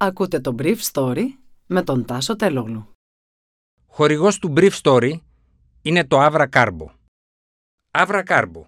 [0.00, 1.24] Ακούτε το Brief Story
[1.66, 2.88] με τον Τάσο Τελόγλου.
[3.86, 5.12] Χορηγός του Brief Story
[5.82, 6.86] είναι το Avra Carbo.
[7.90, 8.62] Avra Carbo,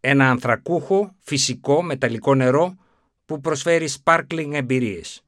[0.00, 2.74] ένα ανθρακούχο, φυσικό, μεταλλικό νερό
[3.24, 5.22] που προσφέρει sparkling εμπειρίες.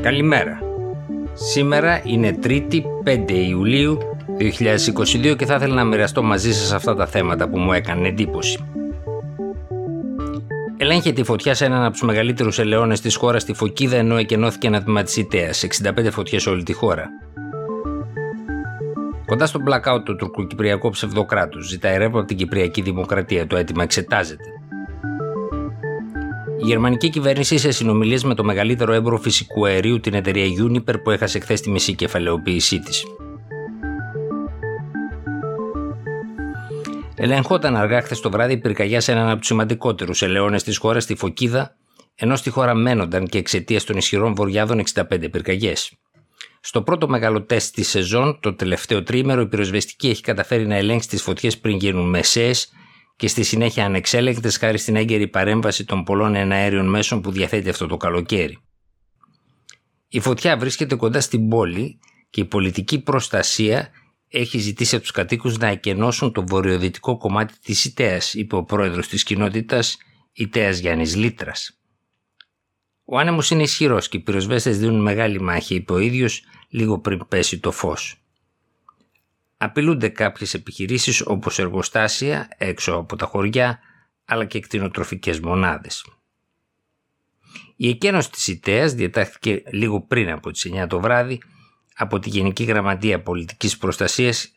[0.00, 0.60] Καλημέρα.
[1.32, 3.98] Σήμερα είναι 3η 5 Ιουλίου
[4.38, 8.64] 2022 και θα ήθελα να μοιραστώ μαζί σας αυτά τα θέματα που μου έκανε εντύπωση.
[10.80, 14.66] Ελέγχεται η φωτιά σε έναν από τους μεγαλύτερους ελαιώνες της χώρας στη Φωκίδα, ενώ εκενώθηκε
[14.66, 15.52] ένα τμήμα της Ιταία.
[15.52, 17.08] 65 φωτιές σε όλη τη χώρα.
[19.26, 23.46] Κοντά στο blackout του τουρκοκυπριακού ψευδοκράτους, ζητάει ρεύμα από την Κυπριακή Δημοκρατία.
[23.46, 24.44] Το αίτημα εξετάζεται.
[26.62, 31.10] Η γερμανική κυβέρνηση σε συνομιλίες με το μεγαλύτερο έμπορο φυσικού αερίου, την εταιρεία Uniper, που
[31.10, 33.04] έχασε χθες τη μισή κεφαλαιοποίησή της.
[37.20, 41.06] Ελεγχόταν αργά χθες το βράδυ η πυρκαγιά σε έναν από τους σημαντικότερους ελαιώνες της χώρας,
[41.06, 41.76] τη Φωκίδα,
[42.14, 45.92] ενώ στη χώρα μένονταν και εξαιτίας των ισχυρών βοριάδων 65 πυρκαγιές.
[46.60, 51.08] Στο πρώτο μεγάλο τεστ της σεζόν, το τελευταίο τρίμερο, η πυροσβεστική έχει καταφέρει να ελέγξει
[51.08, 52.54] τις φωτιές πριν γίνουν μεσαίε
[53.16, 57.86] και στη συνέχεια ανεξέλεγκτες χάρη στην έγκαιρη παρέμβαση των πολλών εναέριων μέσων που διαθέτει αυτό
[57.86, 58.58] το καλοκαίρι.
[60.08, 61.98] Η φωτιά βρίσκεται κοντά στην πόλη
[62.30, 63.90] και η πολιτική προστασία
[64.28, 69.08] έχει ζητήσει από τους κατοίκους να εκενώσουν το βορειοδυτικό κομμάτι της Ιταία, είπε ο πρόεδρος
[69.08, 69.98] της κοινότητας
[70.32, 71.80] Ιταία Γιάννης Λίτρας.
[73.04, 77.28] Ο άνεμος είναι ισχυρός και οι πυροσβέστες δίνουν μεγάλη μάχη, είπε ο ίδιος λίγο πριν
[77.28, 78.22] πέσει το φως.
[79.56, 83.78] Απειλούνται κάποιες επιχειρήσεις όπως εργοστάσια έξω από τα χωριά
[84.24, 86.04] αλλά και κτηνοτροφικές μονάδες.
[87.76, 91.40] Η εκένωση της ΙΤΕΑΣ διατάχθηκε λίγο πριν από τις 9 το βράδυ
[91.98, 94.52] από τη Γενική Γραμματεία Πολιτικής Προστασίας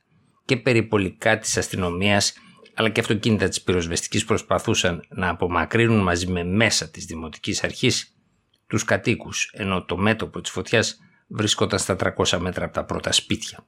[0.46, 2.34] και περιπολικά της αστυνομίας
[2.74, 8.16] αλλά και αυτοκίνητα της πυροσβεστικής προσπαθούσαν να απομακρύνουν μαζί με μέσα της Δημοτικής Αρχής
[8.68, 13.66] τους κατοίκους, ενώ το μέτωπο της φωτιάς βρίσκονταν στα 300 μέτρα από τα πρώτα σπίτια.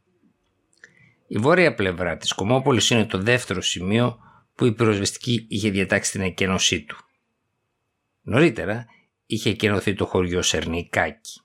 [1.27, 4.19] Η βόρεια πλευρά της Κομόπολης είναι το δεύτερο σημείο
[4.55, 6.97] που η πυροσβεστική είχε διατάξει την εκένωσή του.
[8.21, 8.85] Νωρίτερα
[9.25, 11.41] είχε εκενωθεί το χωριό Σερνικάκι.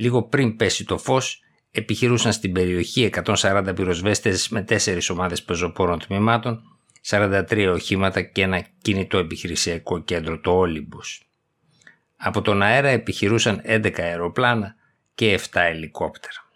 [0.00, 6.62] Λίγο πριν πέσει το φως, επιχειρούσαν στην περιοχή 140 πυροσβέστες με 4 ομάδες πεζοπόρων τμήματων,
[7.06, 11.22] 43 οχήματα και ένα κινητό επιχειρησιακό κέντρο, το Όλυμπους.
[12.16, 14.74] Από τον αέρα επιχειρούσαν 11 αεροπλάνα
[15.14, 16.50] και 7 ελικόπτερα.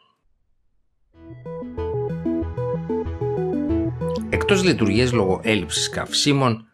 [4.31, 6.67] Εκτός λειτουργίας λόγω έλλειψης καυσίμων,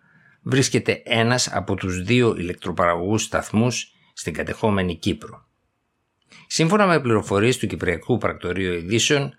[0.43, 5.48] βρίσκεται ένας από τους δύο ηλεκτροπαραγωγούς σταθμούς στην κατεχόμενη Κύπρο.
[6.47, 9.35] Σύμφωνα με πληροφορίες του Κυπριακού Πρακτορείου Ειδήσεων,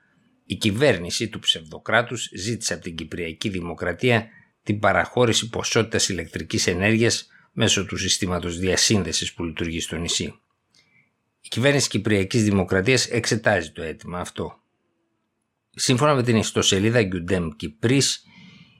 [0.45, 4.27] η κυβέρνηση του ψευδοκράτους ζήτησε από την Κυπριακή Δημοκρατία
[4.63, 10.39] την παραχώρηση ποσότητας ηλεκτρικής ενέργειας μέσω του συστήματος διασύνδεσης που λειτουργεί στο νησί.
[11.41, 14.61] Η κυβέρνηση Κυπριακής Δημοκρατίας εξετάζει το αίτημα αυτό.
[15.69, 18.23] Σύμφωνα με την ιστοσελίδα Γκιουντέμ Κυπρής,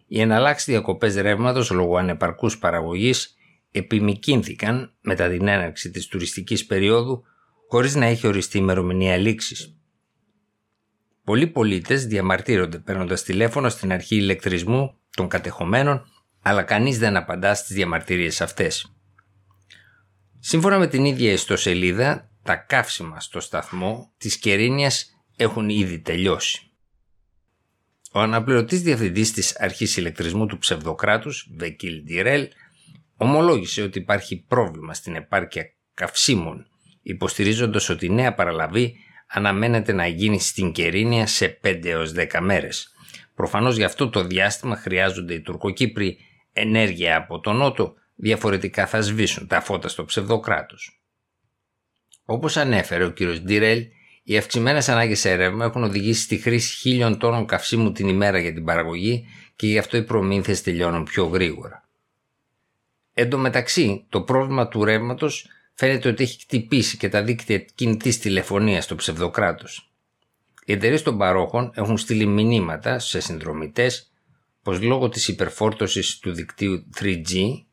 [0.08, 3.36] οι εναλλάξεις διακοπές ρεύματος λόγω ανεπαρκούς παραγωγής
[3.72, 7.24] επιμηκύνθηκαν μετά την έναρξη της τουριστικής περίοδου
[7.70, 9.76] χωρίς να έχει οριστεί ημερομηνία λήξης.
[11.24, 16.06] Πολλοί πολίτες διαμαρτύρονται παίρνοντας τηλέφωνο στην αρχή ηλεκτρισμού των κατεχομένων,
[16.42, 18.94] αλλά κανείς δεν απαντά στις διαμαρτυρίες αυτές.
[20.40, 26.62] Σύμφωνα με την ίδια ιστοσελίδα, τα καύσιμα στο σταθμό της Κερίνιας έχουν ήδη τελειώσει.
[28.12, 32.48] Ο αναπληρωτής διευθυντής της αρχής ηλεκτρισμού του ψευδοκράτους, Βεκίλ Ντιρέλ,
[33.18, 36.70] ομολόγησε ότι υπάρχει πρόβλημα στην επάρκεια καυσίμων
[37.12, 38.96] υποστηρίζοντας ότι η νέα παραλαβή
[39.28, 42.94] αναμένεται να γίνει στην Κερίνια σε 5 έως 10 μέρες.
[43.36, 46.18] Προφανώς για αυτό το διάστημα χρειάζονται οι Τουρκοκύπροι
[46.54, 51.02] ενέργεια από τον Νότο, διαφορετικά θα σβήσουν τα φώτα στο ψευδοκράτος.
[52.26, 53.22] Όπως ανέφερε ο κ.
[53.24, 53.86] Ντιρέλ,
[54.24, 58.54] οι αυξημένες ανάγκες σε ρεύμα έχουν οδηγήσει στη χρήση χίλιων τόνων καυσίμου την ημέρα για
[58.54, 59.26] την παραγωγή
[59.56, 61.84] και γι' αυτό οι προμήθειες τελειώνουν πιο γρήγορα.
[63.14, 65.48] Εν τω μεταξύ, το πρόβλημα του ρεύματος
[65.80, 69.92] φαίνεται ότι έχει χτυπήσει και τα δίκτυα κινητής τηλεφωνίας στο ψευδοκράτος.
[70.66, 74.12] Οι εταιρείες των παρόχων έχουν στείλει μηνύματα σε συνδρομητές
[74.64, 77.64] πως λόγω της υπερφόρτωσης του δικτύου 3G,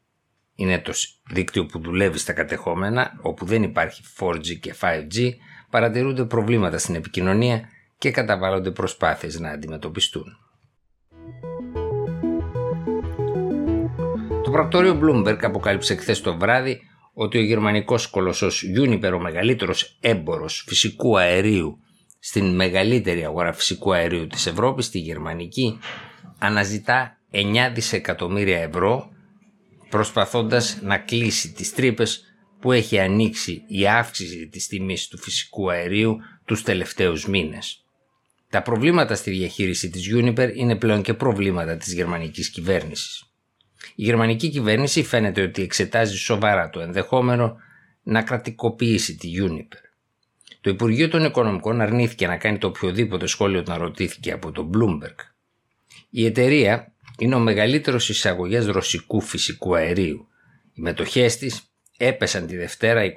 [0.55, 0.93] είναι το
[1.31, 5.31] δίκτυο που δουλεύει στα κατεχόμενα, όπου δεν υπάρχει 4G και 5G,
[5.71, 7.69] παρατηρούνται προβλήματα στην επικοινωνία
[7.99, 10.39] και καταβάλλονται προσπάθειες να αντιμετωπιστούν.
[14.45, 16.81] Το πρακτόριο Bloomberg αποκάλυψε χθες το βράδυ
[17.19, 21.79] ότι ο γερμανικός κολοσσός Uniper, ο μεγαλύτερος έμπορος φυσικού αερίου
[22.19, 25.79] στην μεγαλύτερη αγορά φυσικού αερίου της Ευρώπης, τη γερμανική,
[26.39, 29.11] αναζητά 9 δισεκατομμύρια ευρώ
[29.91, 32.25] προσπαθώντας να κλείσει τις τρύπες
[32.61, 37.85] που έχει ανοίξει η αύξηση της τιμής του φυσικού αερίου τους τελευταίους μήνες.
[38.51, 43.25] Τα προβλήματα στη διαχείριση της Uniper είναι πλέον και προβλήματα της γερμανικής κυβέρνησης.
[43.95, 47.57] Η γερμανική κυβέρνηση φαίνεται ότι εξετάζει σοβαρά το ενδεχόμενο
[48.03, 49.87] να κρατικοποιήσει τη Uniper.
[50.61, 55.15] Το Υπουργείο των Οικονομικών αρνήθηκε να κάνει το οποιοδήποτε σχόλιο να ρωτήθηκε από το Bloomberg.
[56.11, 60.29] Η εταιρεία είναι ο μεγαλύτερος εισαγωγές ρωσικού φυσικού αερίου.
[60.75, 61.63] Οι μετοχές της
[61.97, 63.13] έπεσαν τη Δευτέρα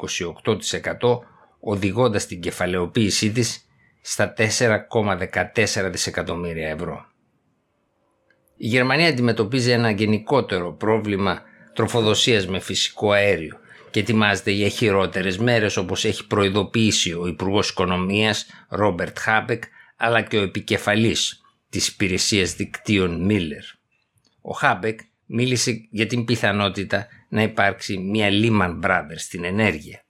[1.00, 1.20] 28%
[1.60, 3.66] οδηγώντας την κεφαλαιοποίησή της
[4.02, 7.06] στα 4,14 δισεκατομμύρια ευρώ.
[8.62, 11.42] Η Γερμανία αντιμετωπίζει ένα γενικότερο πρόβλημα
[11.74, 13.60] τροφοδοσίας με φυσικό αέριο
[13.92, 19.64] και ετοιμάζεται για χειρότερες μέρες όπως έχει προειδοποιήσει ο Υπουργός Οικονομίας Ρόμπερτ Χάμπεκ
[19.98, 23.64] αλλά και ο επικεφαλής της υπηρεσίας δικτύων Μίλλερ.
[24.42, 30.04] Ο Χάμπεκ μίλησε για την πιθανότητα να υπάρξει μια Lehman Brothers στην ενέργεια.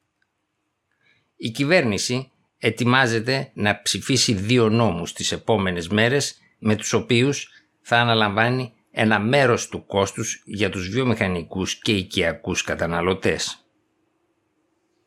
[1.36, 7.59] Η κυβέρνηση ετοιμάζεται να ψηφίσει δύο νόμους τις επόμενες μέρες με τους οποίους
[7.92, 13.66] θα αναλαμβάνει ένα μέρος του κόστους για τους βιομηχανικούς και οικιακούς καταναλωτές.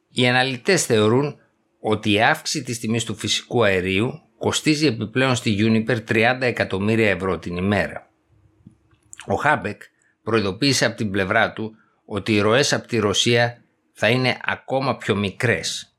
[0.08, 1.40] Οι αναλυτές θεωρούν
[1.80, 7.38] ότι η αύξηση της τιμής του φυσικού αερίου κοστίζει επιπλέον στη Uniper 30 εκατομμύρια ευρώ
[7.38, 8.10] την ημέρα.
[9.26, 9.82] Ο Χάμπεκ
[10.22, 11.74] προειδοποίησε από την πλευρά του
[12.04, 15.96] ότι οι ροές από τη Ρωσία θα είναι ακόμα πιο μικρές.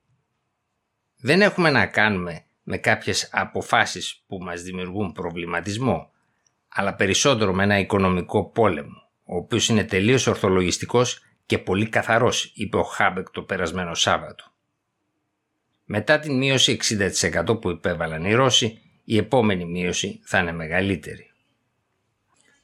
[1.17, 6.12] Δεν έχουμε να κάνουμε με κάποιες αποφάσεις που μας δημιουργούν προβληματισμό,
[6.73, 12.77] αλλά περισσότερο με ένα οικονομικό πόλεμο, ο οποίος είναι τελείως ορθολογιστικός και πολύ καθαρός, είπε
[12.77, 14.51] ο Χάμπεκ το περασμένο Σάββατο.
[15.85, 16.77] Μετά την μείωση
[17.45, 21.31] 60% που υπέβαλαν οι Ρώσοι, η επόμενη μείωση θα είναι μεγαλύτερη.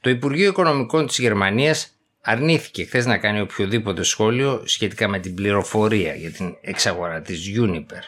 [0.02, 6.16] Το Υπουργείο Οικονομικών της Γερμανίας αρνήθηκε χθες να κάνει οποιοδήποτε σχόλιο σχετικά με την πληροφορία
[6.16, 8.04] για την εξαγορά της Uniper.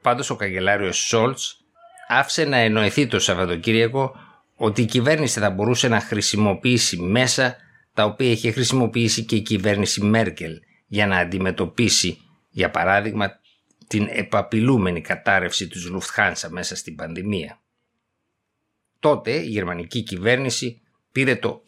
[0.00, 1.60] Πάντως ο καγκελάριος Σόλτς
[2.08, 4.16] άφησε να εννοηθεί το Σαββατοκύριακο
[4.56, 7.56] ότι η κυβέρνηση θα μπορούσε να χρησιμοποιήσει μέσα
[7.92, 12.18] τα οποία είχε χρησιμοποιήσει και η κυβέρνηση Μέρκελ για να αντιμετωπίσει,
[12.50, 13.40] για παράδειγμα,
[13.86, 17.60] την επαπειλούμενη κατάρρευση του Λουφτχάνσα μέσα στην πανδημία.
[19.00, 20.80] Τότε η γερμανική κυβέρνηση
[21.12, 21.62] πήρε το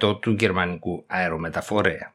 [0.00, 2.14] 20% του γερμανικού αερομεταφορέα.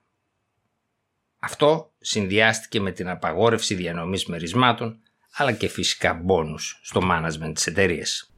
[1.40, 5.02] Αυτό συνδυάστηκε με την απαγόρευση διανομής μερισμάτων
[5.34, 8.33] αλλά και φυσικά μπόνους στο management της εταιρείας.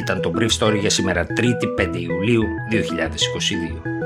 [0.00, 3.99] Ήταν το Brief Story για σήμερα 3η 5 Ιουλίου 2022.